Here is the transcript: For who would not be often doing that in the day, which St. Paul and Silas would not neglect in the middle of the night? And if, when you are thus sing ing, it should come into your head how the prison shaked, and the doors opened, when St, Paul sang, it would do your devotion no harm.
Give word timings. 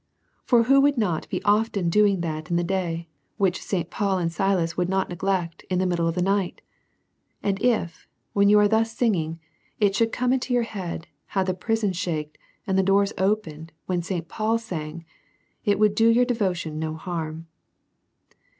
For 0.45 0.63
who 0.63 0.81
would 0.81 0.97
not 0.97 1.29
be 1.29 1.43
often 1.43 1.87
doing 1.87 2.21
that 2.21 2.49
in 2.49 2.55
the 2.57 2.63
day, 2.63 3.07
which 3.37 3.61
St. 3.61 3.91
Paul 3.91 4.17
and 4.17 4.31
Silas 4.31 4.75
would 4.75 4.89
not 4.89 5.09
neglect 5.09 5.63
in 5.69 5.77
the 5.77 5.85
middle 5.85 6.07
of 6.07 6.15
the 6.15 6.23
night? 6.23 6.63
And 7.43 7.61
if, 7.61 8.07
when 8.33 8.49
you 8.49 8.57
are 8.57 8.67
thus 8.67 8.97
sing 8.97 9.13
ing, 9.13 9.39
it 9.79 9.95
should 9.95 10.11
come 10.11 10.33
into 10.33 10.55
your 10.55 10.63
head 10.63 11.05
how 11.27 11.43
the 11.43 11.53
prison 11.53 11.93
shaked, 11.93 12.39
and 12.65 12.79
the 12.79 12.81
doors 12.81 13.13
opened, 13.19 13.73
when 13.85 14.01
St, 14.01 14.27
Paul 14.27 14.57
sang, 14.57 15.05
it 15.65 15.77
would 15.77 15.93
do 15.93 16.09
your 16.09 16.25
devotion 16.25 16.79
no 16.79 16.95
harm. 16.95 17.45